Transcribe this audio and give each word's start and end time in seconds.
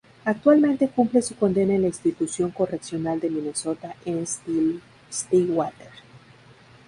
Actualmente 0.25 0.87
cumple 0.89 1.21
su 1.21 1.35
condena 1.35 1.75
en 1.75 1.83
la 1.83 1.87
Institución 1.89 2.49
Correccional 2.49 3.19
de 3.19 3.29
Minesota 3.29 3.95
en 4.05 4.25
Stillwater. 4.25 5.91